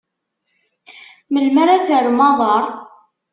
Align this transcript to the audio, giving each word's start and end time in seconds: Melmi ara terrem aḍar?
Melmi 1.31 1.59
ara 1.61 1.85
terrem 1.87 2.19
aḍar? 2.29 2.65